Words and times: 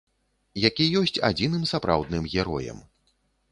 Які 0.67 0.87
ёсць 1.01 1.19
адзіным 1.29 1.69
сапраўдным 1.73 2.23
героем. 2.35 2.83